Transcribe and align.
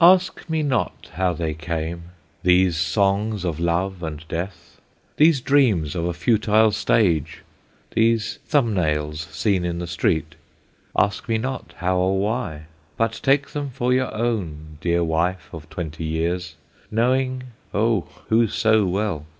Ask 0.00 0.50
me 0.50 0.64
not 0.64 1.08
how 1.14 1.32
they 1.32 1.54
came, 1.54 2.10
These 2.42 2.76
songs 2.76 3.44
of 3.44 3.60
love 3.60 4.02
and 4.02 4.26
death, 4.26 4.80
These 5.18 5.40
dreams 5.40 5.94
of 5.94 6.04
a 6.06 6.12
futile 6.12 6.72
stage, 6.72 7.42
These 7.92 8.40
thumb 8.44 8.74
nails 8.74 9.28
seen 9.30 9.64
in 9.64 9.78
the 9.78 9.86
street: 9.86 10.34
Ask 10.98 11.28
me 11.28 11.38
not 11.38 11.74
how 11.76 11.94
nor 11.94 12.18
why, 12.18 12.62
But 12.96 13.20
take 13.22 13.50
them 13.50 13.70
for 13.70 13.92
your 13.92 14.12
own, 14.12 14.78
Dear 14.80 15.04
Wife 15.04 15.48
of 15.52 15.70
twenty 15.70 16.02
years, 16.02 16.56
Knowing 16.90 17.44
O, 17.72 18.08
who 18.30 18.48
so 18.48 18.84
well? 18.84 19.26